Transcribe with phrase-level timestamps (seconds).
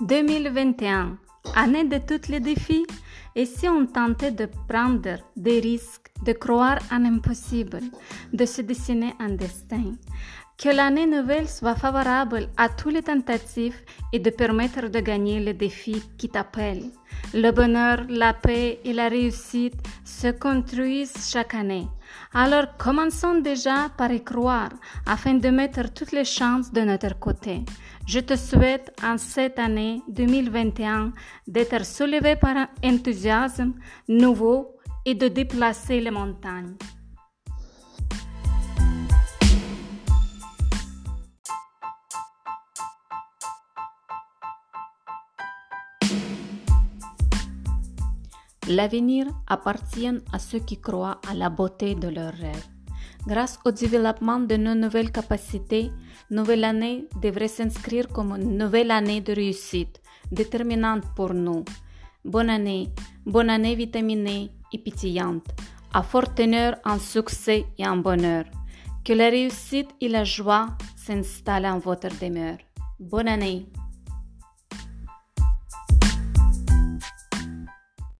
[0.00, 1.16] 2021,
[1.54, 2.86] année de tous les défis,
[3.34, 7.80] et si on tentait de prendre des risques, de croire en impossible,
[8.32, 9.94] de se dessiner un destin,
[10.58, 13.76] que l'année nouvelle soit favorable à tous les tentatives
[14.12, 16.90] et de permettre de gagner les défis qui t'appellent.
[17.34, 19.74] Le bonheur, la paix et la réussite
[20.04, 21.86] se construisent chaque année.
[22.32, 24.70] Alors commençons déjà par y croire
[25.06, 27.64] afin de mettre toutes les chances de notre côté.
[28.06, 31.12] Je te souhaite en cette année 2021
[31.46, 33.74] d'être soulevé par un enthousiasme
[34.08, 36.74] nouveau et de déplacer les montagnes.
[48.68, 52.66] L'avenir appartient à ceux qui croient à la beauté de leurs rêves.
[53.24, 55.92] Grâce au développement de nos nouvelles capacités,
[56.30, 60.00] nouvelle année devrait s'inscrire comme une nouvelle année de réussite,
[60.32, 61.64] déterminante pour nous.
[62.24, 62.88] Bonne année,
[63.24, 65.46] bonne année vitaminée et pétillante,
[65.94, 68.46] à fort teneur en succès et en bonheur.
[69.04, 72.58] Que la réussite et la joie s'installent en votre demeure.
[72.98, 73.66] Bonne année.